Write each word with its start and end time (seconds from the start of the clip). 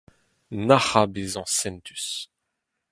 Nac'hañ 0.67 1.07
bezañ 1.13 1.47
sentus. 1.59 2.07